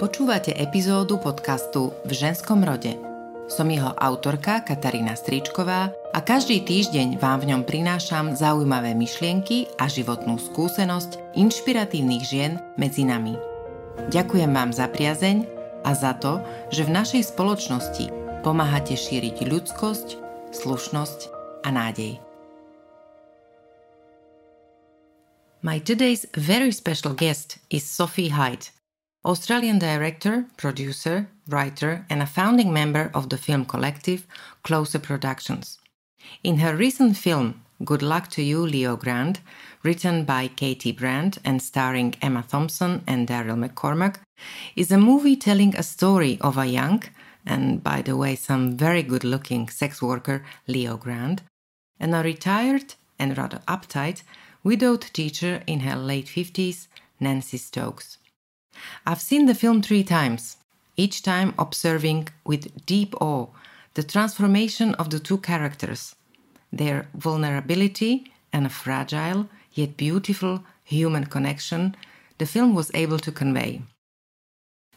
[0.00, 2.96] Počúvate epizódu podcastu V ženskom rode.
[3.52, 9.92] Som jeho autorka Katarína Stričková a každý týždeň vám v ňom prinášam zaujímavé myšlienky a
[9.92, 13.36] životnú skúsenosť inšpiratívnych žien medzi nami.
[14.08, 15.44] Ďakujem vám za priazeň
[15.84, 16.40] a za to,
[16.72, 18.08] že v našej spoločnosti
[18.40, 20.08] pomáhate šíriť ľudskosť,
[20.56, 21.20] slušnosť
[21.60, 22.16] a nádej.
[25.60, 28.72] My today's very special guest is Sophie Hyde,
[29.22, 34.26] Australian director, producer, writer, and a founding member of the film collective
[34.62, 35.78] Closer Productions.
[36.42, 39.40] In her recent film, Good Luck to You, Leo Grande,
[39.82, 44.16] written by Katy Brand and starring Emma Thompson and Daryl McCormack,
[44.74, 47.02] is a movie telling a story of a young,
[47.44, 51.42] and by the way, some very good looking sex worker, Leo Grande,
[51.98, 54.22] and a retired and rather uptight
[54.64, 56.86] widowed teacher in her late 50s,
[57.18, 58.16] Nancy Stokes.
[59.06, 60.56] I've seen the film three times,
[60.96, 63.46] each time observing with deep awe
[63.94, 66.14] the transformation of the two characters,
[66.72, 71.96] their vulnerability and a fragile yet beautiful human connection
[72.38, 73.82] the film was able to convey.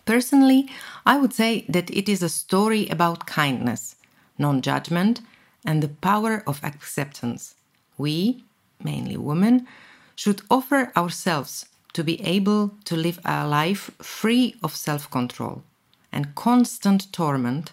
[0.05, 0.69] Personally,
[1.05, 3.95] I would say that it is a story about kindness,
[4.38, 5.21] non judgment,
[5.65, 7.55] and the power of acceptance.
[7.97, 8.43] We,
[8.83, 9.67] mainly women,
[10.15, 15.63] should offer ourselves to be able to live a life free of self control
[16.11, 17.72] and constant torment,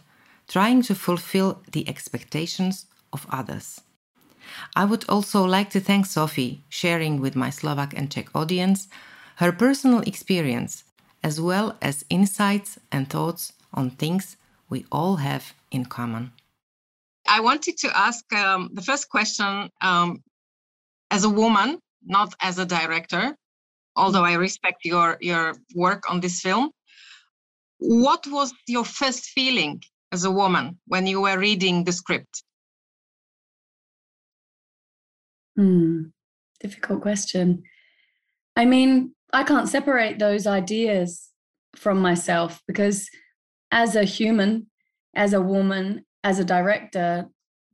[0.48, 3.80] trying to fulfill the expectations of others.
[4.74, 8.88] I would also like to thank Sophie sharing with my Slovak and Czech audience
[9.36, 10.84] her personal experience
[11.22, 14.36] as well as insights and thoughts on things
[14.68, 16.32] we all have in common.
[17.28, 20.22] I wanted to ask um, the first question um,
[21.10, 23.36] as a woman, not as a director
[23.96, 26.70] although I respect your your work on this film.
[27.78, 29.82] What was your first feeling
[30.12, 32.42] as a woman when you were reading the script?
[35.56, 36.04] Hmm,
[36.60, 37.62] difficult question.
[38.56, 41.28] I mean, I can't separate those ideas
[41.76, 43.08] from myself because
[43.70, 44.66] as a human,
[45.14, 47.28] as a woman, as a director,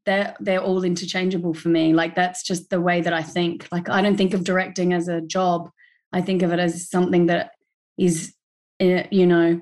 [0.05, 1.93] they're they're all interchangeable for me.
[1.93, 3.67] Like that's just the way that I think.
[3.73, 5.71] Like I don't think of directing as a job.
[6.13, 7.53] I think of it as something that
[7.99, 8.35] is,
[8.81, 9.61] uh, you know,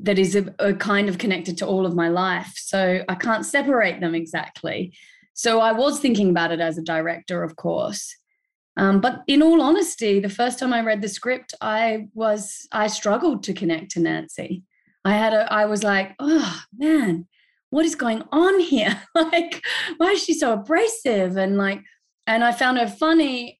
[0.00, 2.52] that is a, a kind of connected to all of my life.
[2.56, 4.92] So I can't separate them exactly.
[5.34, 8.14] So I was thinking about it as a director, of course.
[8.76, 12.86] Um, but in all honesty, the first time I read the script, I was I
[12.86, 14.62] struggled to connect to Nancy.
[15.04, 17.26] I had a I was like, oh man,
[17.70, 19.02] what is going on here?
[19.14, 19.62] like,
[19.96, 21.36] why is she so abrasive?
[21.36, 21.82] And like,
[22.26, 23.57] and I found her funny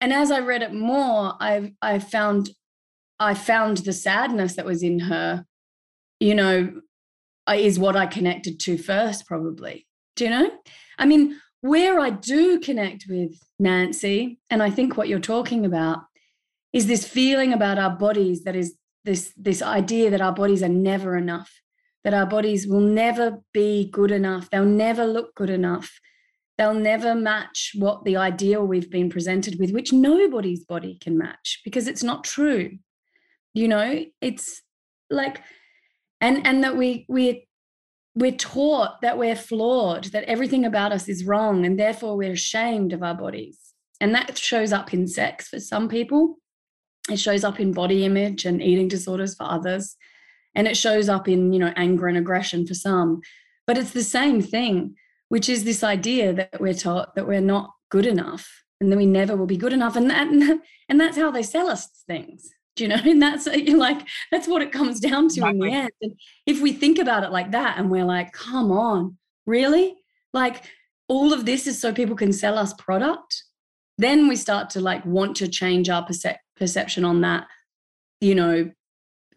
[0.00, 2.50] and as I read it more, I I found
[3.18, 5.44] I found the sadness that was in her,
[6.20, 6.80] you know,
[7.48, 9.86] uh, is what I connected to first, probably.
[10.16, 10.50] Do you know?
[10.98, 16.00] I mean, where I do connect with Nancy, and I think what you're talking about
[16.72, 20.68] is this feeling about our bodies that is this this idea that our bodies are
[20.68, 21.50] never enough,
[22.04, 25.98] that our bodies will never be good enough, they'll never look good enough,
[26.58, 31.60] they'll never match what the ideal we've been presented with which nobody's body can match
[31.64, 32.78] because it's not true.
[33.54, 34.62] You know it's
[35.10, 35.42] like
[36.20, 37.46] and and that we we
[38.14, 42.92] we're taught that we're flawed that everything about us is wrong and therefore we're ashamed
[42.92, 43.58] of our bodies.
[44.00, 46.36] And that shows up in sex for some people.
[47.10, 49.96] It shows up in body image and eating disorders for others.
[50.54, 53.20] And it shows up in you know anger and aggression for some.
[53.66, 54.94] But it's the same thing
[55.28, 59.06] which is this idea that we're taught that we're not good enough and that we
[59.06, 59.96] never will be good enough.
[59.96, 60.28] And that
[60.88, 62.50] and that's how they sell us things.
[62.74, 65.50] Do you know and that's like that's what it comes down to exactly.
[65.50, 65.90] in the end.
[66.02, 66.12] And
[66.46, 69.16] if we think about it like that and we're like come on
[69.46, 69.96] really?
[70.32, 70.64] Like
[71.08, 73.44] all of this is so people can sell us product
[73.98, 77.46] then we start to like want to change our percep- perception on that
[78.20, 78.70] you know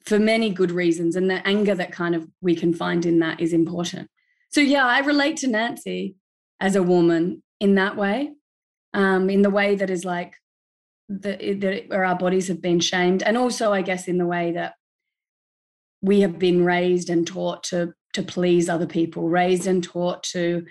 [0.09, 1.15] for many good reasons.
[1.15, 4.09] And the anger that kind of we can find in that is important
[4.49, 6.15] so yeah, I relate to Nancy
[6.59, 8.31] as a woman in that way,
[8.93, 10.33] um, in the way that is like
[11.07, 14.53] the, the where our bodies have been shamed, and also I guess in the way
[14.53, 14.73] that
[16.01, 20.65] we have been raised and taught to to please other people, raised and taught to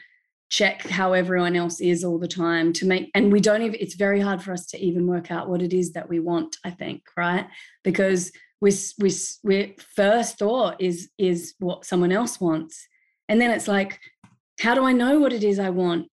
[0.49, 3.97] check how everyone else is all the time to make and we don't even it's
[3.97, 6.71] very hard for us to even work out what it is that we want i
[6.71, 7.47] think right?
[7.85, 9.13] Because we we
[9.45, 12.89] we first thought is is what someone else wants
[13.29, 14.01] and then it's like,
[14.61, 16.09] how do I know what it is I want?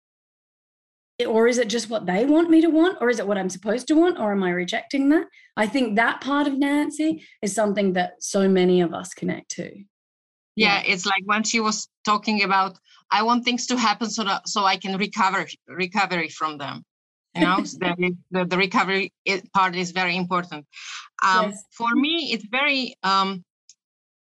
[1.26, 2.98] or is it just what they want me to want?
[3.00, 4.18] Or is it what i'm supposed to want?
[4.18, 5.26] Or am i rejecting that?
[5.56, 9.84] I think that part of nancy is something that so many of us connect to.
[10.56, 12.78] Yeah, it's like when she was talking about
[13.10, 16.82] i want things to happen so that so i can recover recovery from them.
[17.34, 19.12] You know the, the, the, recovery
[19.52, 20.66] part is very important.
[21.22, 21.64] Um, yes.
[21.70, 23.44] for me it's very um,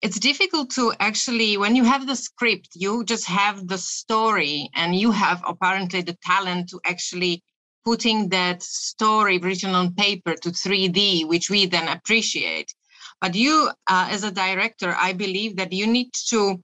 [0.01, 4.95] it's difficult to actually when you have the script you just have the story and
[4.95, 7.43] you have apparently the talent to actually
[7.83, 12.73] putting that story written on paper to 3d which we then appreciate.
[13.21, 16.61] But you uh, as a director i believe that you need to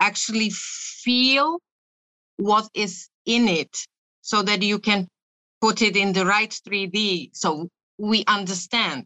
[0.00, 1.58] actually feel
[2.36, 3.76] what is in it
[4.20, 5.08] so that you can
[5.60, 7.68] put it in the right 3d so
[7.98, 9.04] we understand.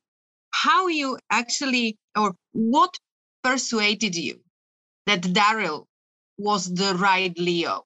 [0.51, 2.95] How you actually or what
[3.43, 4.41] persuaded you
[5.07, 5.87] that Daryl
[6.37, 7.85] was the right Leo?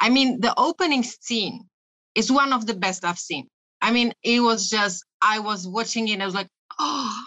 [0.00, 1.68] I mean, the opening scene
[2.14, 3.48] is one of the best I've seen.
[3.80, 6.48] I mean, it was just, I was watching it I was like,
[6.78, 7.24] oh,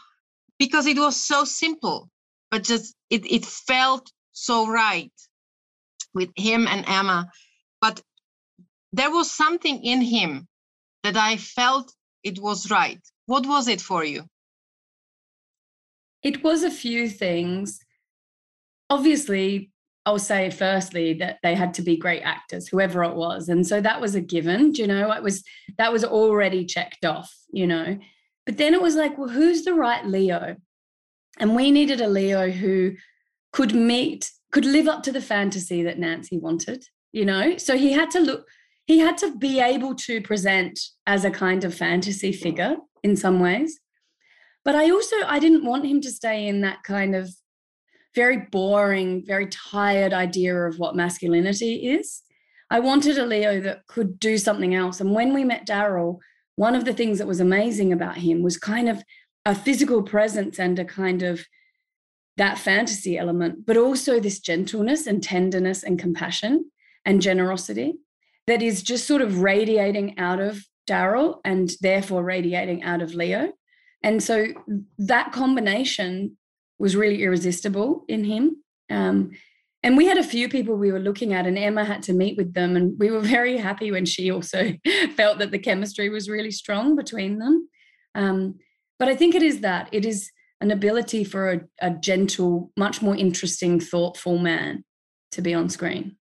[0.59, 2.09] because it was so simple,
[2.49, 5.11] but just it, it felt so right
[6.13, 7.29] with him and Emma.
[7.79, 8.01] But
[8.93, 10.47] there was something in him
[11.03, 13.01] that I felt it was right.
[13.25, 14.25] What was it for you?
[16.23, 17.79] It was a few things.
[18.89, 19.71] Obviously,
[20.05, 23.49] I'll say firstly that they had to be great actors, whoever it was.
[23.49, 25.43] And so that was a given, you know, it was
[25.77, 27.99] that was already checked off, you know.
[28.45, 30.55] But then it was like, well, who's the right Leo?
[31.39, 32.93] And we needed a Leo who
[33.53, 37.57] could meet, could live up to the fantasy that Nancy wanted, you know.
[37.57, 38.47] So he had to look,
[38.87, 43.39] he had to be able to present as a kind of fantasy figure in some
[43.39, 43.79] ways.
[44.63, 47.29] But I also I didn't want him to stay in that kind of
[48.13, 52.21] very boring, very tired idea of what masculinity is.
[52.69, 55.01] I wanted a Leo that could do something else.
[55.01, 56.19] And when we met Daryl,
[56.55, 59.03] one of the things that was amazing about him was kind of
[59.45, 61.45] a physical presence and a kind of
[62.37, 66.71] that fantasy element, but also this gentleness and tenderness and compassion
[67.05, 67.95] and generosity
[68.47, 73.53] that is just sort of radiating out of Daryl and therefore radiating out of Leo.
[74.03, 74.47] And so
[74.97, 76.37] that combination
[76.79, 78.63] was really irresistible in him.
[78.89, 79.31] Um,
[79.83, 82.37] and we had a few people we were looking at, and Emma had to meet
[82.37, 82.75] with them.
[82.75, 84.73] And we were very happy when she also
[85.15, 87.69] felt that the chemistry was really strong between them.
[88.15, 88.55] Um,
[88.99, 93.01] but I think it is that it is an ability for a, a gentle, much
[93.01, 94.83] more interesting, thoughtful man
[95.31, 96.17] to be on screen.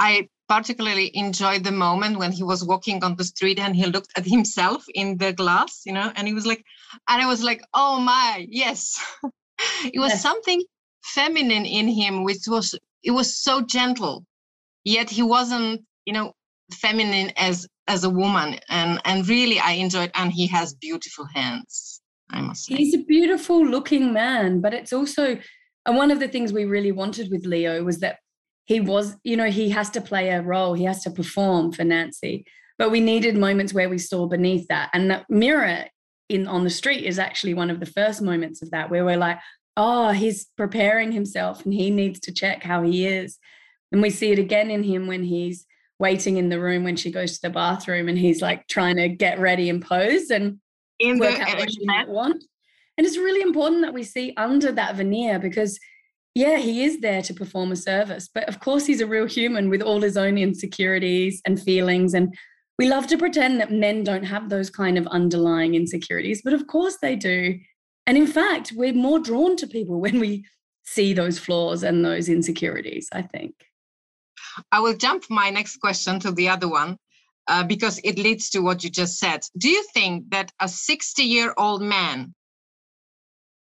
[0.00, 4.12] I particularly enjoyed the moment when he was walking on the street and he looked
[4.16, 6.64] at himself in the glass, you know, and he was like,
[7.08, 9.00] and I was like, oh my, yes.
[9.84, 10.22] it was yes.
[10.22, 10.62] something
[11.02, 14.24] feminine in him, which was, it was so gentle,
[14.84, 16.32] yet he wasn't, you know,
[16.72, 22.00] feminine as as a woman and and really i enjoyed and he has beautiful hands
[22.30, 25.38] i must say he's a beautiful looking man but it's also
[25.86, 28.18] and one of the things we really wanted with leo was that
[28.64, 31.84] he was, you know, he has to play a role, he has to perform for
[31.84, 32.44] Nancy.
[32.78, 34.90] But we needed moments where we saw beneath that.
[34.92, 35.84] And the mirror
[36.28, 39.16] in on the street is actually one of the first moments of that, where we're
[39.16, 39.38] like,
[39.76, 43.38] oh, he's preparing himself and he needs to check how he is.
[43.92, 45.66] And we see it again in him when he's
[45.98, 49.08] waiting in the room when she goes to the bathroom and he's like trying to
[49.08, 50.58] get ready and pose and
[50.98, 52.42] in work out what she might want.
[52.96, 55.78] And it's really important that we see under that veneer because
[56.34, 58.28] yeah, he is there to perform a service.
[58.32, 62.12] But of course, he's a real human with all his own insecurities and feelings.
[62.12, 62.34] And
[62.76, 66.66] we love to pretend that men don't have those kind of underlying insecurities, but of
[66.66, 67.58] course they do.
[68.06, 70.44] And in fact, we're more drawn to people when we
[70.82, 73.54] see those flaws and those insecurities, I think.
[74.72, 76.98] I will jump my next question to the other one
[77.46, 79.44] uh, because it leads to what you just said.
[79.56, 82.34] Do you think that a 60 year old man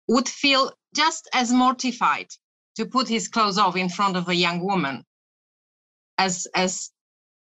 [0.08, 2.28] would feel just as mortified
[2.76, 5.04] to put his clothes off in front of a young woman
[6.18, 6.92] as as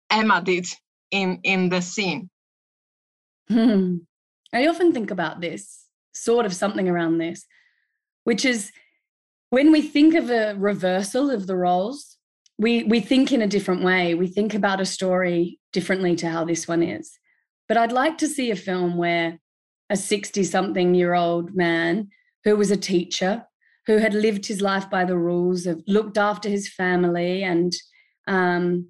[0.10, 0.68] emma did
[1.12, 2.30] in in the scene.
[3.48, 3.98] Hmm.
[4.54, 7.46] i often think about this sort of something around this
[8.24, 8.72] which is
[9.52, 12.16] when we think of a reversal of the roles
[12.58, 14.16] we we think in a different way.
[14.16, 17.18] We think about a story differently to how this one is.
[17.68, 19.40] But i'd like to see a film where
[19.90, 22.10] a 60 something year old man
[22.44, 23.46] who was a teacher
[23.88, 27.74] who had lived his life by the rules of looked after his family and
[28.28, 28.88] um,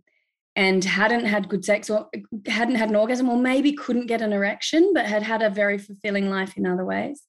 [0.55, 2.07] and hadn't had good sex or
[2.47, 5.77] hadn't had an orgasm or maybe couldn't get an erection but had had a very
[5.77, 7.23] fulfilling life in other ways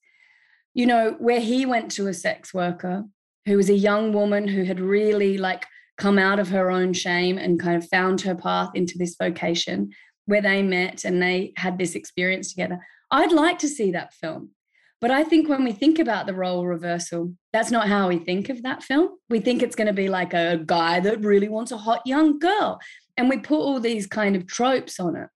[0.73, 3.03] you know where he went to a sex worker
[3.45, 5.65] who was a young woman who had really like
[5.97, 9.89] come out of her own shame and kind of found her path into this vocation
[10.25, 12.79] where they met and they had this experience together.
[13.09, 14.51] I'd like to see that film.
[14.99, 18.49] But I think when we think about the role reversal, that's not how we think
[18.49, 19.09] of that film.
[19.29, 22.39] We think it's going to be like a guy that really wants a hot young
[22.39, 22.79] girl.
[23.15, 25.29] And we put all these kind of tropes on it.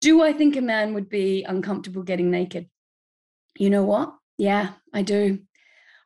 [0.00, 2.68] Do I think a man would be uncomfortable getting naked?
[3.58, 4.14] You know what?
[4.38, 5.40] Yeah, I do.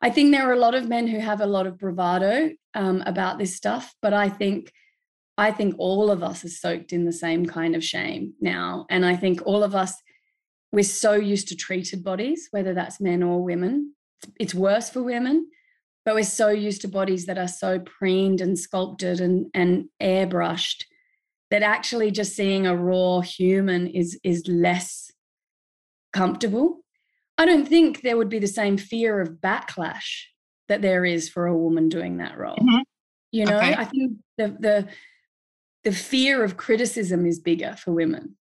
[0.03, 3.03] I think there are a lot of men who have a lot of bravado um,
[3.07, 4.73] about this stuff, but I think
[5.37, 9.07] I think all of us are soaked in the same kind of shame now, and
[9.07, 9.95] I think all of us
[10.75, 13.95] we're so used to treated bodies, whether that's men or women.
[14.41, 15.49] It's worse for women,
[16.05, 20.85] but we're so used to bodies that are so preened and sculpted and, and airbrushed
[21.51, 25.13] that actually just seeing a raw human is is less
[26.13, 26.81] comfortable.
[27.39, 30.25] I don't think there would be the same fear of backlash
[30.69, 32.57] that there is for a woman doing that role.
[32.57, 32.83] Mm-hmm.
[33.31, 33.75] You know, okay.
[33.75, 34.89] I think the the
[35.85, 38.37] the fear of criticism is bigger for women.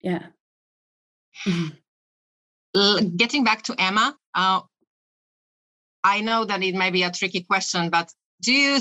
[0.00, 0.26] Yeah.
[1.46, 3.16] Mm-hmm.
[3.16, 4.60] Getting back to Emma, uh,
[6.04, 8.80] I know that it may be a tricky question, but do you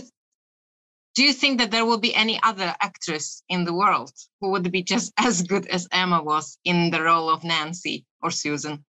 [1.14, 4.72] do you think that there will be any other actress in the world who would
[4.72, 8.86] be just as good as Emma was in the role of Nancy or Susan?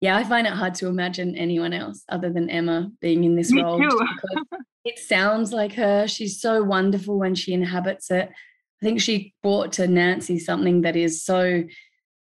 [0.00, 3.52] Yeah, I find it hard to imagine anyone else other than Emma being in this
[3.52, 3.80] Me role.
[4.82, 6.08] It sounds like her.
[6.08, 8.30] She's so wonderful when she inhabits it.
[8.80, 11.64] I think she brought to Nancy something that is so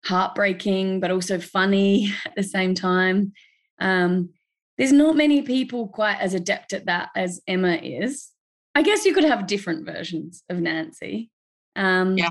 [0.04, 3.32] heartbreaking, but also funny at the same time.
[3.80, 4.30] Um,
[4.76, 8.30] there's not many people quite as adept at that as Emma is.
[8.74, 11.30] I guess you could have different versions of Nancy.
[11.74, 12.30] Um, yeah.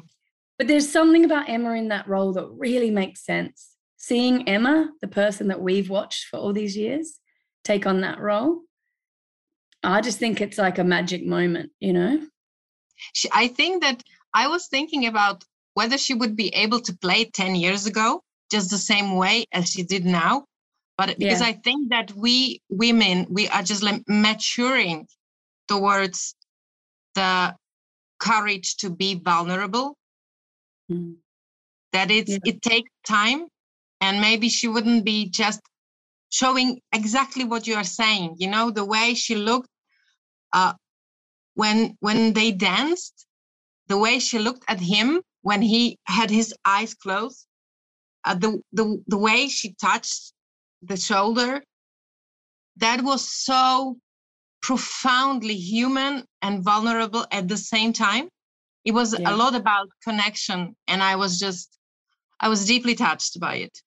[0.58, 3.76] But there's something about Emma in that role that really makes sense.
[3.98, 7.20] Seeing Emma, the person that we've watched for all these years,
[7.64, 8.62] take on that role,
[9.84, 12.28] I just think it's like a magic moment, you know?
[13.34, 14.04] I think that
[14.34, 15.44] I was thinking about
[15.78, 19.70] whether she would be able to play 10 years ago just the same way as
[19.70, 20.46] she did now
[20.98, 21.48] but because yeah.
[21.48, 25.08] i think that we women we are just like maturing
[25.68, 26.34] towards
[27.14, 27.56] the
[28.20, 29.96] courage to be vulnerable
[30.92, 31.14] mm.
[31.94, 32.52] that it's yeah.
[32.52, 33.46] it takes time
[34.02, 35.62] and maybe she wouldn't be just
[36.30, 39.70] showing exactly what you are saying you know the way she looked
[40.54, 40.74] uh,
[41.54, 43.27] when when they danced
[43.88, 47.48] the way she looked at him when he had his eyes closed
[48.28, 50.34] uh, the, the the way she touched
[50.82, 51.64] the shoulder
[52.76, 53.98] that was so
[54.62, 58.28] profoundly human and vulnerable at the same time.
[58.86, 59.32] It was yeah.
[59.32, 61.78] a lot about connection and i was just
[62.40, 63.78] i was deeply touched by it.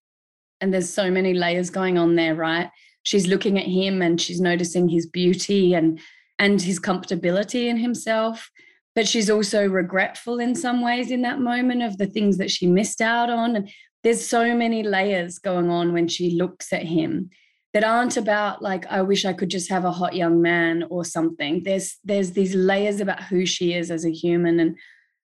[0.60, 2.70] And there's so many layers going on there right?
[3.02, 6.00] She's looking at him and she's noticing his beauty and
[6.38, 8.50] and his comfortability in himself
[8.94, 12.66] but she's also regretful in some ways in that moment of the things that she
[12.66, 13.56] missed out on.
[13.56, 13.70] And
[14.02, 17.30] there's so many layers going on when she looks at him
[17.72, 21.04] that aren't about like i wish i could just have a hot young man or
[21.04, 21.62] something.
[21.62, 24.76] There's there's these layers about who she is as a human and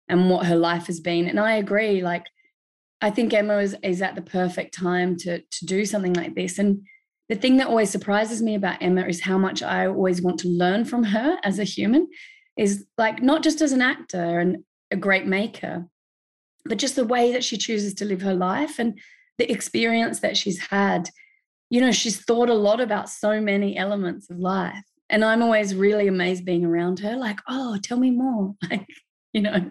[0.08, 1.26] and what her life has been.
[1.26, 2.26] And i agree like
[3.00, 6.58] i think emma is, is at the perfect time to to do something like this.
[6.58, 6.82] And
[7.28, 10.48] the thing that always surprises me about emma is how much i always want to
[10.48, 12.06] learn from her as a human
[12.56, 15.86] is like not just as an actor and a great maker
[16.64, 18.98] but just the way that she chooses to live her life and
[19.38, 21.10] the experience that she's had
[21.70, 25.74] you know she's thought a lot about so many elements of life and i'm always
[25.74, 28.86] really amazed being around her like oh tell me more like
[29.32, 29.70] you know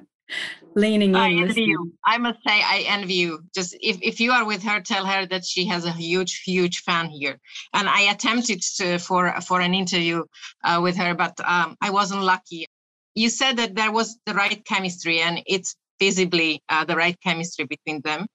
[0.75, 1.93] leaning in I envy you.
[2.03, 3.43] I must say I envy you.
[3.53, 6.79] Just if, if you are with her, tell her that she has a huge, huge
[6.79, 7.39] fan here.
[7.73, 10.23] And I attempted to, for for an interview
[10.63, 12.67] uh, with her, but um, I wasn't lucky.
[13.15, 17.65] You said that there was the right chemistry, and it's visibly uh, the right chemistry
[17.65, 18.27] between them,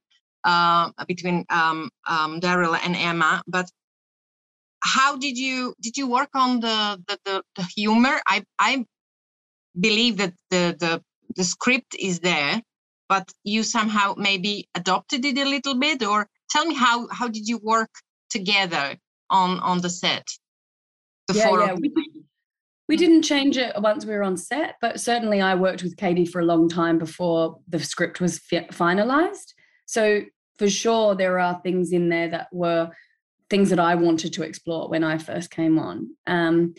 [0.45, 3.43] uh, between um, um, Daryl and Emma.
[3.47, 3.67] But
[4.83, 8.21] how did you did you work on the the, the, the humor?
[8.27, 8.85] I I
[9.79, 11.03] believe that the the
[11.37, 12.63] the script is there,
[13.09, 16.03] but you somehow maybe adopted it a little bit.
[16.03, 17.91] Or tell me how how did you work
[18.31, 18.97] together
[19.29, 20.27] on on the set?
[21.29, 21.73] The yeah, four yeah.
[21.73, 22.20] of you.
[22.91, 26.27] We didn't change it once we were on set, but certainly I worked with Katy
[26.27, 29.55] for a long time before the script was fi- finalized.
[29.87, 30.23] So
[30.59, 32.91] for sure, there are things in there that were
[33.49, 36.17] things that I wanted to explore when I first came on.
[36.27, 36.75] Um,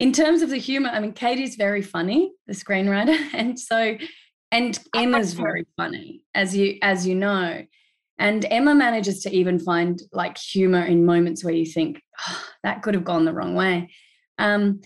[0.00, 3.96] in terms of the humor, I mean, Katy's very funny, the screenwriter, and so
[4.50, 7.64] and Emma's very funny, as you as you know.
[8.18, 12.82] And Emma manages to even find like humor in moments where you think oh, that
[12.82, 13.90] could have gone the wrong way.
[14.36, 14.80] Um,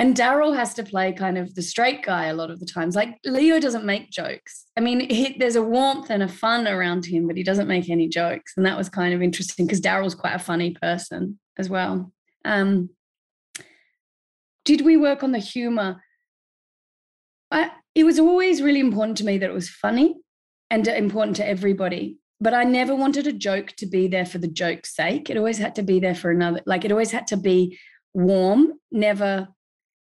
[0.00, 2.96] and Daryl has to play kind of the straight guy a lot of the times.
[2.96, 4.64] Like Leo doesn't make jokes.
[4.74, 7.90] I mean, he, there's a warmth and a fun around him, but he doesn't make
[7.90, 8.54] any jokes.
[8.56, 12.14] And that was kind of interesting because Daryl's quite a funny person as well.
[12.46, 12.88] Um,
[14.64, 16.02] did we work on the humor?
[17.50, 20.14] I, it was always really important to me that it was funny
[20.70, 22.16] and important to everybody.
[22.40, 25.28] But I never wanted a joke to be there for the joke's sake.
[25.28, 27.78] It always had to be there for another, like it always had to be
[28.14, 29.48] warm, never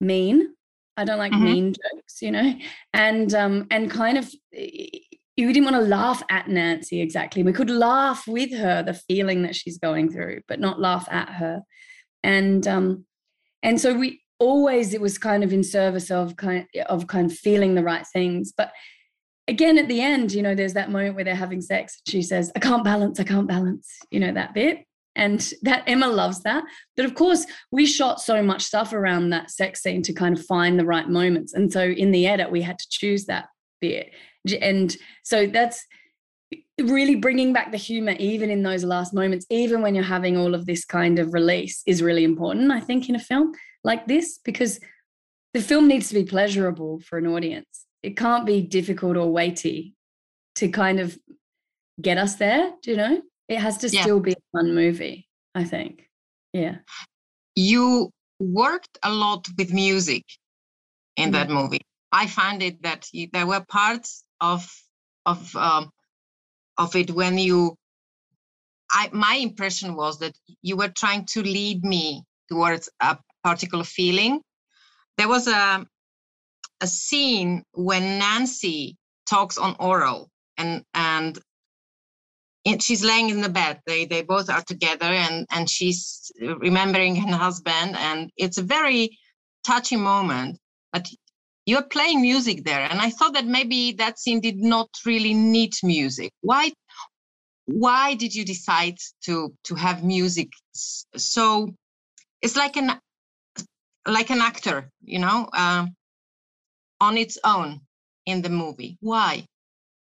[0.02, 0.54] mean.
[0.96, 1.44] I don't like mm-hmm.
[1.44, 2.54] mean jokes, you know,
[2.92, 7.42] and um, and kind of you didn't want to laugh at Nancy exactly.
[7.42, 11.30] We could laugh with her the feeling that she's going through, but not laugh at
[11.30, 11.62] her.
[12.22, 13.06] And um,
[13.62, 17.38] and so we always it was kind of in service of kind of kind of
[17.38, 18.52] feeling the right things.
[18.54, 18.72] But
[19.48, 22.02] again, at the end, you know, there's that moment where they're having sex.
[22.06, 23.18] She says, "I can't balance.
[23.18, 26.64] I can't balance." You know that bit and that Emma loves that.
[26.96, 30.44] But of course, we shot so much stuff around that sex scene to kind of
[30.44, 31.52] find the right moments.
[31.52, 33.48] And so in the edit, we had to choose that
[33.80, 34.12] bit.
[34.60, 35.86] And so that's
[36.80, 40.54] really bringing back the humor, even in those last moments, even when you're having all
[40.54, 43.52] of this kind of release, is really important, I think, in a film
[43.84, 44.80] like this, because
[45.52, 47.86] the film needs to be pleasurable for an audience.
[48.02, 49.94] It can't be difficult or weighty
[50.56, 51.16] to kind of
[52.00, 53.22] get us there, do you know?
[53.52, 54.00] It has to yeah.
[54.00, 56.08] still be a fun movie, I think.
[56.54, 56.76] Yeah.
[57.54, 60.24] You worked a lot with music
[61.16, 61.32] in mm-hmm.
[61.32, 61.82] that movie.
[62.10, 64.66] I found it that you, there were parts of
[65.26, 65.90] of um,
[66.78, 67.76] of it when you.
[68.90, 74.40] I my impression was that you were trying to lead me towards a particular feeling.
[75.18, 75.86] There was a
[76.80, 81.38] a scene when Nancy talks on oral and and
[82.82, 83.80] she's laying in the bed.
[83.86, 87.96] They they both are together and and she's remembering her husband.
[87.96, 89.18] And it's a very
[89.64, 90.58] touching moment
[90.92, 91.08] but
[91.64, 92.82] you're playing music there.
[92.90, 96.32] And i thought that maybe that scene did not really need music.
[96.40, 96.72] Why
[97.66, 100.48] why did you decide to to have music
[101.16, 101.72] so
[102.42, 103.00] it's like an
[104.06, 105.86] like an actor you know uh,
[107.00, 107.80] on its own
[108.26, 108.98] in the movie?
[109.00, 109.46] Why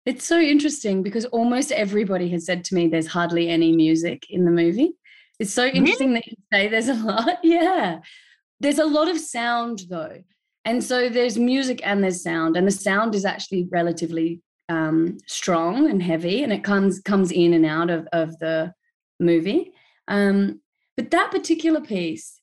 [0.05, 4.45] it's so interesting because almost everybody has said to me there's hardly any music in
[4.45, 4.93] the movie.
[5.38, 6.21] It's so interesting really?
[6.21, 7.38] that you say there's a lot.
[7.43, 8.01] Yeah.
[8.61, 10.23] There's a lot of sound though.
[10.65, 15.91] And so there's music and there's sound, and the sound is actually relatively um, strong
[15.91, 18.73] and heavy, and it comes comes in and out of, of the
[19.19, 19.73] movie.
[20.07, 20.61] Um,
[20.97, 22.41] but that particular piece,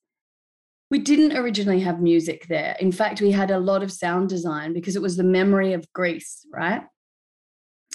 [0.91, 2.75] we didn't originally have music there.
[2.79, 5.91] In fact, we had a lot of sound design because it was the memory of
[5.93, 6.81] Greece, right?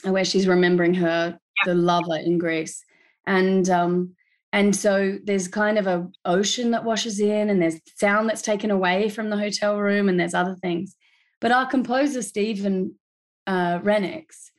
[0.05, 2.85] Where she's remembering her the lover in Greece,
[3.27, 4.15] and um,
[4.53, 8.71] and so there's kind of a ocean that washes in, and there's sound that's taken
[8.71, 10.95] away from the hotel room, and there's other things.
[11.41, 12.95] But our composer Stephen
[13.47, 14.51] uh, Rennicks,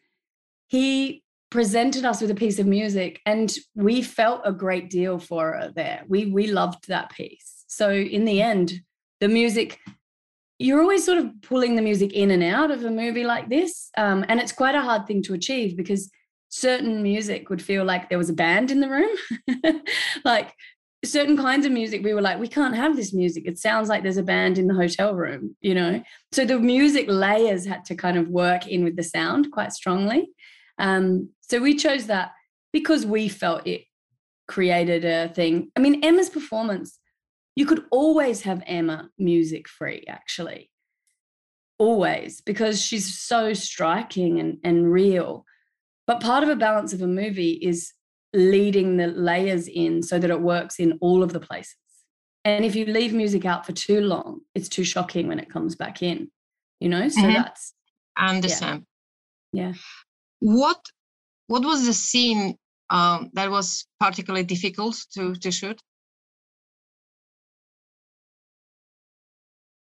[0.68, 5.54] he presented us with a piece of music, and we felt a great deal for
[5.54, 6.04] her there.
[6.08, 7.64] We we loved that piece.
[7.68, 8.74] So in the end,
[9.22, 9.80] the music
[10.58, 13.90] you're always sort of pulling the music in and out of a movie like this.
[13.98, 16.10] Um, and it's quite a hard thing to achieve because
[16.50, 19.82] certain music would feel like there was a band in the room.
[20.26, 20.54] like
[21.04, 23.44] certain kinds of music, we were like, we can't have this music.
[23.46, 26.02] It sounds like there's a band in the hotel room, you know?
[26.32, 30.30] So the music layers had to kind of work in with the sound quite strongly.
[30.80, 32.32] Um, so we chose that
[32.72, 33.84] because we felt it
[34.48, 35.72] created a thing.
[35.76, 37.00] I mean, Emma's performance
[37.56, 40.70] you could always have Emma music free, actually.
[41.78, 45.46] Always, because she's so striking and, and real.
[46.08, 47.94] But part of a balance of a movie is
[48.34, 51.76] leading the layers in so that it works in all of the places.
[52.44, 55.76] And if you leave music out for too long, it's too shocking when it comes
[55.76, 56.30] back in,
[56.80, 57.10] you know?
[57.10, 57.34] So mm-hmm.
[57.34, 57.74] that's
[58.16, 58.86] I understand.
[59.52, 59.68] Yeah.
[59.68, 59.74] yeah.
[60.40, 60.80] What
[61.48, 62.58] what was the scene
[62.90, 65.82] um, that was particularly difficult to to shoot?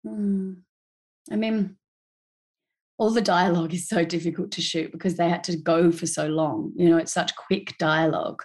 [0.07, 0.53] Hmm.
[1.31, 1.77] I mean,
[2.99, 6.27] all the dialogue is so difficult to shoot because they had to go for so
[6.27, 6.73] long.
[6.77, 8.43] You know, it's such quick dialogue.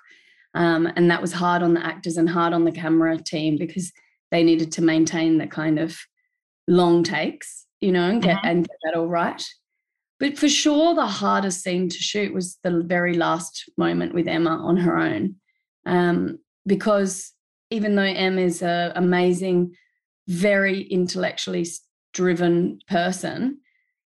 [0.54, 3.92] Um, and that was hard on the actors and hard on the camera team because
[4.32, 5.98] they needed to maintain the kind of
[6.68, 8.48] long takes, you know, and get, mm-hmm.
[8.48, 9.44] and get that all right.
[10.20, 14.52] But for sure, the hardest scene to shoot was the very last moment with Emma
[14.52, 15.36] on her own.
[15.86, 17.34] Um, because
[17.70, 19.74] even though Emma is an amazing
[20.32, 21.66] very intellectually
[22.14, 23.60] driven person.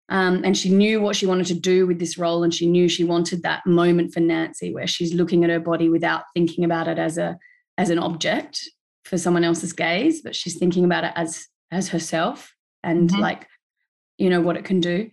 [0.09, 2.89] Um, and she knew what she wanted to do with this role, and she knew
[2.89, 6.89] she wanted that moment for Nancy where she's looking at her body without thinking about
[6.89, 7.39] it as a
[7.79, 8.61] as an object
[9.05, 13.21] for someone else's gaze, but she's thinking about it as as herself and mm-hmm.
[13.21, 13.47] like
[14.19, 15.11] you know what it can do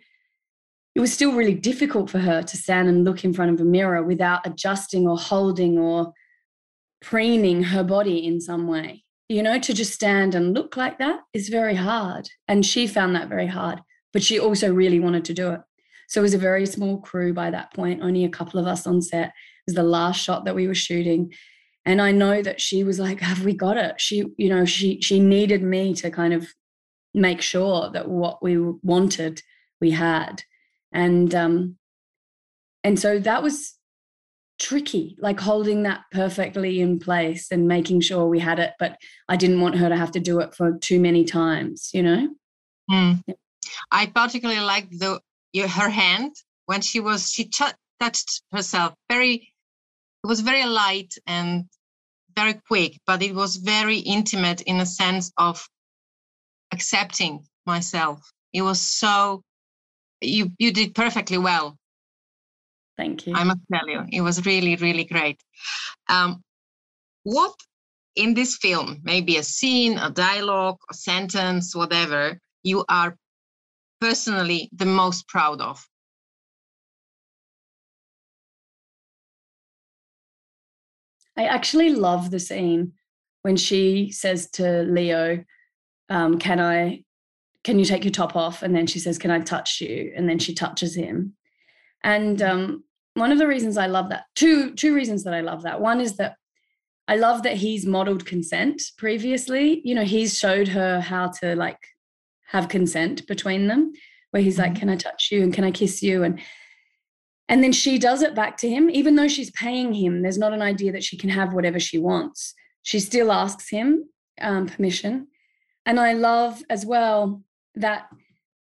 [0.95, 3.63] it was still really difficult for her to stand and look in front of a
[3.63, 6.12] mirror without adjusting or holding or
[7.02, 11.22] preening her body in some way you know to just stand and look like that
[11.34, 12.30] is very hard.
[12.48, 13.82] And she found that very hard
[14.13, 15.62] but she also really wanted to do it.
[16.08, 18.88] So it was a very small crew by that point only a couple of us
[18.88, 19.28] on set.
[19.28, 19.34] It
[19.68, 21.34] was the last shot that we were shooting.
[21.86, 24.02] And i know that she was like have we got it?
[24.02, 26.48] She you know she she needed me to kind of
[27.13, 29.42] make sure that what we wanted
[29.80, 30.44] we had.
[30.92, 31.78] And um
[32.84, 33.76] and so that was
[34.60, 38.98] tricky like holding that perfectly in place and making sure we had it but
[39.30, 42.28] i didn't want her to have to do it for too many times you know
[42.91, 43.24] mm.
[43.26, 43.34] yeah.
[43.91, 45.19] i particularly like the
[45.67, 47.65] her hand when she was she t-
[48.00, 49.54] touched herself very
[50.24, 51.65] it was very light and
[52.36, 55.65] very quick but it was very intimate in a sense of
[56.74, 59.41] accepting myself it was so
[60.22, 61.78] you you did perfectly well
[63.00, 65.40] thank you i must tell you it was really really great
[66.10, 66.44] um,
[67.24, 67.56] what
[68.16, 73.16] in this film maybe a scene a dialogue a sentence whatever you are
[74.02, 75.86] personally the most proud of
[81.38, 82.92] i actually love the scene
[83.44, 85.44] when she says to leo
[86.10, 87.04] um, can i
[87.64, 88.64] can you take your top off?
[88.64, 90.14] And then she says, can I touch you?
[90.16, 91.36] And then she touches him.
[92.04, 95.63] And um, one of the reasons I love that, two, two reasons that I love
[95.63, 95.82] that.
[95.82, 96.36] One is that
[97.08, 99.82] I love that he's modeled consent previously.
[99.84, 101.80] You know, he's showed her how to like
[102.48, 103.93] have consent between them,
[104.32, 104.80] where he's like, mm-hmm.
[104.80, 105.41] Can I touch you?
[105.41, 106.24] And can I kiss you?
[106.24, 106.39] And
[107.48, 110.22] and then she does it back to him, even though she's paying him.
[110.22, 112.54] There's not an idea that she can have whatever she wants.
[112.84, 114.08] She still asks him
[114.39, 115.28] um, permission.
[115.86, 117.41] And I love as well
[117.74, 118.08] that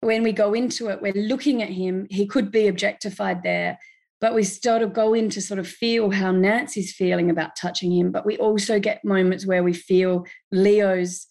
[0.01, 3.79] when we go into it, we're looking at him, he could be objectified there,
[4.21, 7.93] but we sort of go in to sort of feel how Nancy's feeling about touching
[7.93, 8.11] him.
[8.11, 11.27] But we also get moments where we feel Leo's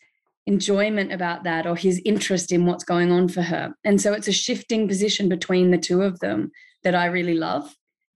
[0.45, 3.73] enjoyment about that or his interest in what's going on for her.
[3.83, 6.51] And so it's a shifting position between the two of them
[6.83, 7.73] that I really love.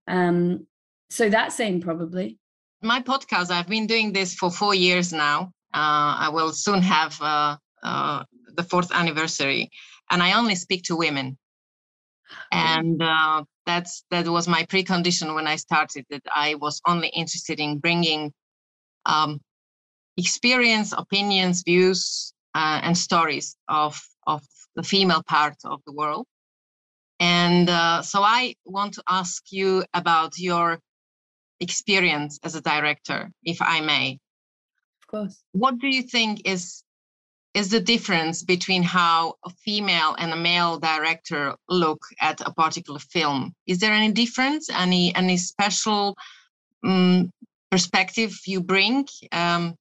[0.08, 0.68] Um,
[1.10, 2.38] so that scene probably.
[2.82, 5.52] My podcast, I've been doing this for four years now.
[5.74, 8.24] Uh, I will soon have uh, uh,
[8.56, 9.70] the fourth anniversary,
[10.12, 11.38] and I only speak to women.
[12.52, 16.06] And uh, that's that was my precondition when I started.
[16.10, 18.34] That I was only interested in bringing
[19.06, 19.40] um,
[20.18, 24.44] experience, opinions, views, uh, and stories of of
[24.76, 26.26] the female part of the world.
[27.20, 30.80] And uh, so I want to ask you about your
[31.60, 34.20] experience as a director, if I may.
[35.02, 35.44] Of course.
[35.54, 36.84] What do you think is
[37.58, 43.00] is the difference between how a female and a male director look at a particular
[43.00, 43.54] film.
[43.66, 44.70] Is there any difference?
[44.70, 46.16] Any any special
[46.84, 47.32] um,
[47.72, 49.76] perspective you bring um,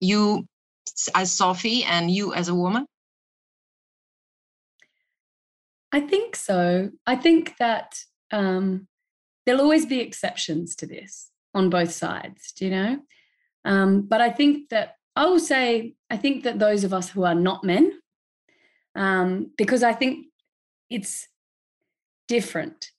[0.00, 0.46] you
[1.14, 2.86] as sophie and you as a woman?
[5.90, 6.90] I think so.
[7.06, 7.98] I think that
[8.30, 8.88] um,
[9.44, 12.98] there'll always be exceptions to this on both sides do you know?
[13.64, 17.24] Um, but i think that I will say, I think that those of us who
[17.24, 17.92] are not men,
[18.94, 20.26] um, because I think
[20.90, 21.28] it's
[22.28, 22.90] different.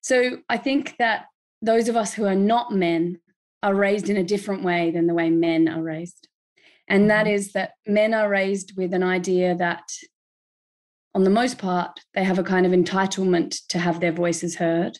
[0.00, 1.26] So I think that
[1.62, 3.20] those of us who are not men
[3.62, 6.28] are raised in a different way than the way men are raised.
[6.88, 7.50] And that mm-hmm.
[7.54, 9.82] that men are raised with an idea that,
[11.14, 14.98] on the most part, they have a kind of entitlement to have their voices heard.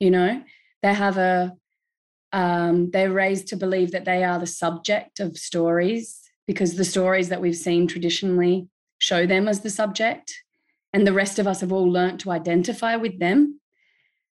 [0.00, 0.42] You know,
[0.82, 1.52] they have a
[2.32, 7.28] um, they're raised to believe that they are the subject of stories because the stories
[7.28, 10.42] that we've seen traditionally show them as the subject.
[10.92, 13.60] And the rest of us have all learnt to identify with them.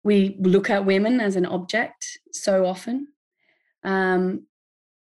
[0.03, 3.07] We look at women as an object so often.
[3.83, 4.47] Um,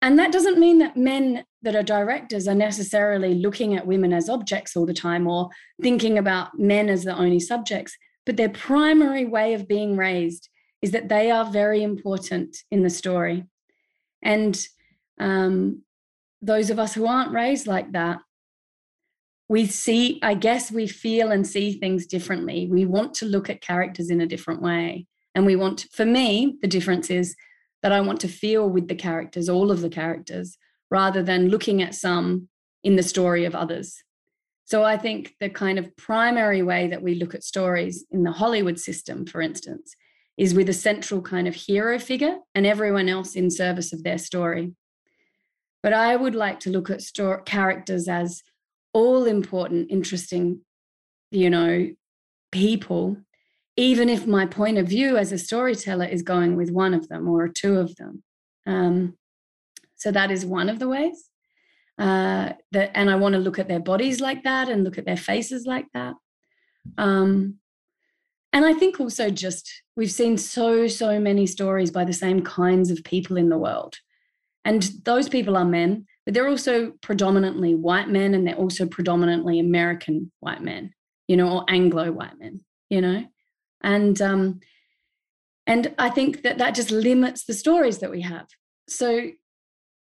[0.01, 4.29] and that doesn't mean that men that are directors are necessarily looking at women as
[4.29, 5.49] objects all the time or
[5.81, 10.49] thinking about men as the only subjects, but their primary way of being raised
[10.81, 13.45] is that they are very important in the story.
[14.21, 14.59] And
[15.19, 15.83] um,
[16.41, 18.19] those of us who aren't raised like that,
[19.49, 22.67] we see, I guess we feel and see things differently.
[22.69, 25.07] We want to look at characters in a different way.
[25.33, 27.35] And we want, to, for me, the difference is
[27.81, 30.57] that I want to feel with the characters, all of the characters,
[30.91, 32.49] rather than looking at some
[32.83, 34.03] in the story of others.
[34.65, 38.31] So I think the kind of primary way that we look at stories in the
[38.33, 39.95] Hollywood system, for instance,
[40.37, 44.17] is with a central kind of hero figure and everyone else in service of their
[44.17, 44.73] story.
[45.81, 48.43] But I would like to look at story, characters as
[48.93, 50.61] all important, interesting,
[51.31, 51.89] you know,
[52.51, 53.17] people,
[53.75, 57.27] even if my point of view as a storyteller is going with one of them
[57.27, 58.23] or two of them.
[58.65, 59.17] Um,
[59.95, 61.29] so that is one of the ways.
[61.97, 65.05] Uh, that, and I want to look at their bodies like that and look at
[65.05, 66.13] their faces like that.
[66.97, 67.55] Um,
[68.57, 72.89] and I think also just we've seen so, so many stories by the same kinds
[72.89, 73.97] of people in the world.
[74.65, 79.59] And those people are men, but they're also predominantly white men and they're also predominantly
[79.59, 80.91] American white men,
[81.27, 83.25] you know, or Anglo white men, you know.
[83.81, 84.59] And um,
[85.67, 88.47] and I think that that just limits the stories that we have.
[88.89, 89.29] So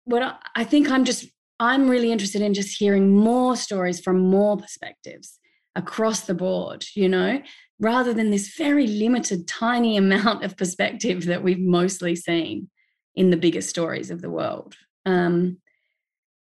[0.04, 1.24] what I, I think I'm just
[1.58, 5.38] I'm really interested in just hearing more stories from more perspectives
[5.74, 7.40] across the board, you know,
[7.80, 12.68] rather than this very limited, tiny amount of perspective that we've mostly seen
[13.14, 14.74] in the biggest stories of the world.
[15.04, 15.58] Um,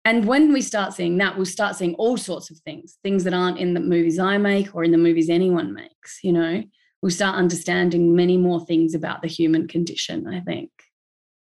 [0.04, 3.34] and when we start seeing that, we'll start seeing all sorts of things, things that
[3.34, 6.62] aren't in the movies I make or in the movies anyone makes, you know.
[7.02, 10.70] We'll start understanding many more things about the human condition, I think.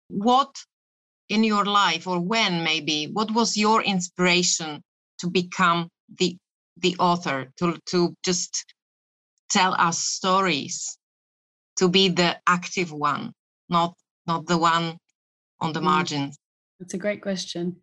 [0.09, 0.55] What
[1.29, 4.81] in your life or when maybe what was your inspiration
[5.19, 6.37] to become the
[6.81, 8.65] the author to to just
[9.49, 10.97] tell us stories
[11.77, 13.33] to be the active one
[13.69, 13.93] not
[14.25, 14.97] not the one
[15.59, 15.83] on the mm.
[15.83, 16.37] margins
[16.79, 17.77] that's a great question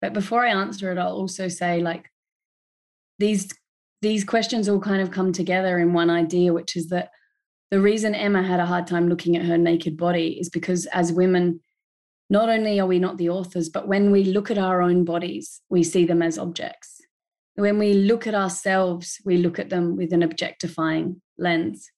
[0.00, 2.10] but before i answer it i'll also say like
[3.18, 3.52] these
[4.00, 7.10] these questions all kind of come together in one idea which is that
[7.70, 11.12] the reason emma had a hard time looking at her naked body is because as
[11.12, 11.60] women
[12.30, 15.62] not only are we not the authors, but when we look at our own bodies,
[15.70, 16.97] we see them as objects.
[17.58, 21.90] When we look at ourselves, we look at them with an objectifying lens.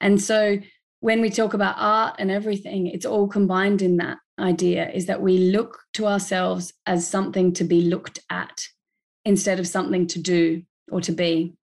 [0.00, 0.58] And so
[0.98, 5.22] when we talk about art and everything, it's all combined in that idea is that
[5.22, 8.66] we look to ourselves as something to be looked at
[9.24, 11.54] instead of something to do or to be.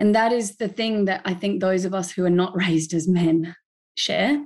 [0.00, 2.94] And that is the thing that I think those of us who are not raised
[2.94, 3.54] as men
[3.94, 4.42] share,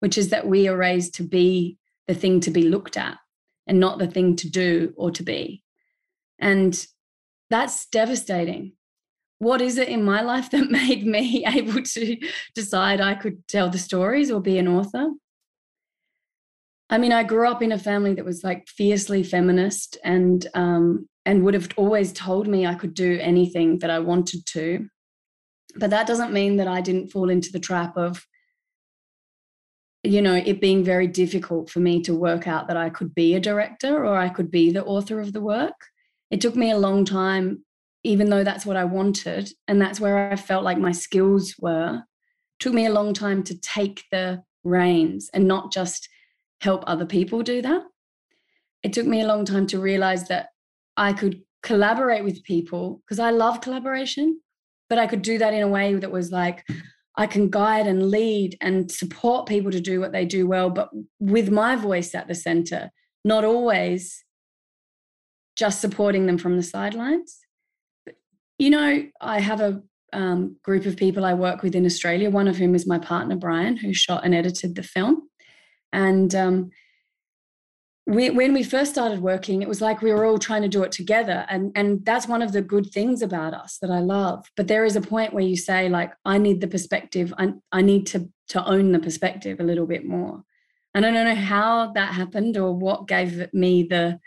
[0.00, 3.16] which is that we are raised to be the thing to be looked at
[3.66, 5.62] and not the thing to do or to be.
[6.38, 6.86] And
[7.52, 8.72] that's devastating.
[9.38, 12.16] What is it in my life that made me able to
[12.54, 15.10] decide I could tell the stories or be an author?
[16.88, 21.08] I mean, I grew up in a family that was like fiercely feminist and um,
[21.24, 24.88] and would have always told me I could do anything that I wanted to.
[25.76, 28.26] But that doesn't mean that I didn't fall into the trap of
[30.04, 33.34] you know, it being very difficult for me to work out that I could be
[33.34, 35.91] a director or I could be the author of the work.
[36.32, 37.62] It took me a long time,
[38.04, 39.52] even though that's what I wanted.
[39.68, 42.02] And that's where I felt like my skills were.
[42.58, 46.08] Took me a long time to take the reins and not just
[46.62, 47.82] help other people do that.
[48.82, 50.48] It took me a long time to realize that
[50.96, 54.40] I could collaborate with people because I love collaboration,
[54.88, 56.64] but I could do that in a way that was like,
[57.16, 60.88] I can guide and lead and support people to do what they do well, but
[61.20, 62.90] with my voice at the center,
[63.22, 64.24] not always
[65.62, 67.38] just supporting them from the sidelines.
[68.04, 68.16] But,
[68.58, 69.80] you know, I have a
[70.12, 73.36] um, group of people I work with in Australia, one of whom is my partner,
[73.36, 75.28] Bryan, who shot and edited the film.
[75.92, 76.70] And um,
[78.08, 80.82] we, when we first started working, it was like we were all trying to do
[80.82, 81.46] it together.
[81.48, 84.50] And, and that's one of the good things about us that I love.
[84.56, 87.32] But there is a point where you say, like, I need the perspective.
[87.38, 90.42] I, I need to, to own the perspective a little bit more.
[90.92, 94.18] And I don't know how that happened or what gave me the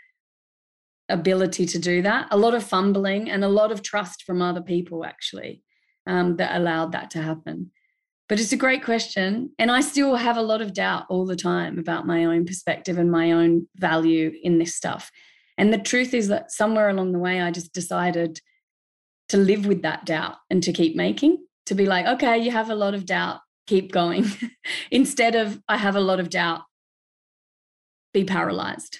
[1.08, 2.28] ability to do that.
[2.30, 5.62] A lot of fumbling and a lot of trust from other people, actually,
[6.06, 7.70] um, that allowed that to happen.
[8.28, 9.50] But it's a great question.
[9.58, 12.98] And I still have a lot of doubt all the time about my own perspective
[12.98, 15.10] and my own value in this stuff.
[15.56, 18.40] And the truth is that somewhere along the way, I just decided
[19.28, 22.70] to live with that doubt and to keep making, to be like, okay, you have
[22.70, 24.26] a lot of doubt, keep going.
[24.90, 26.62] Instead of, I have a lot of doubt,
[28.12, 28.98] be paralyzed.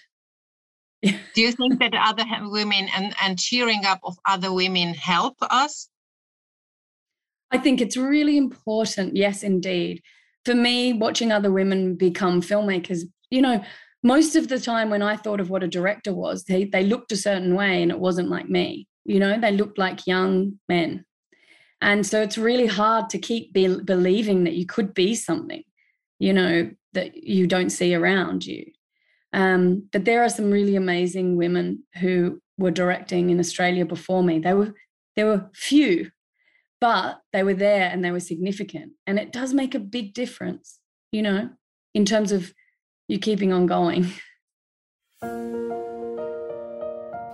[1.35, 5.89] Do you think that other women and, and cheering up of other women help us
[7.51, 9.17] I think it's really important.
[9.17, 10.03] Yes, indeed.
[10.45, 13.65] For me, watching other women become filmmakers, you know,
[14.03, 17.13] most of the time when I thought of what a director was, they, they looked
[17.13, 18.87] a certain way and it wasn't like me.
[19.05, 21.05] You know, they looked like young men.
[21.81, 25.63] And so it's really hard to keep be, believing that you could be something,
[26.19, 28.67] you know, that you don't see around you.
[29.37, 34.41] Um, but there are some really amazing women who were directing in Australia before me.
[34.41, 34.73] They were
[35.15, 36.11] there were few
[36.81, 38.93] but they were there and they were significant.
[39.07, 40.79] And it does make a big difference,
[41.13, 41.51] you know,
[41.95, 42.53] in terms of
[43.09, 44.07] you keeping on going.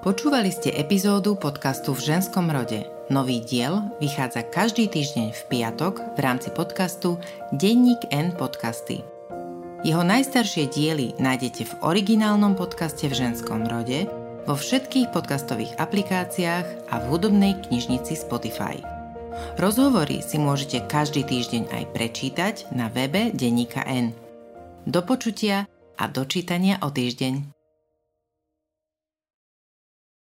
[0.03, 2.83] Počúvali ste epizódu podcastu v ženskom rode.
[3.07, 7.23] Nový diel vychádza každý týždeň v piatok v rámci podcastu
[7.55, 9.12] Denník N podcasty.
[9.83, 14.07] Jeho najstaršie diely nájdete v originálnom podcaste v ženskom rode,
[14.47, 18.79] vo všetkých podcastových aplikáciách a v hudobnej knižnici Spotify.
[19.59, 24.15] Rozhovory si môžete každý týždeň aj prečítať na webe Denníka N.
[24.87, 25.67] Do počutia
[25.99, 27.62] a dočítania o týždeň.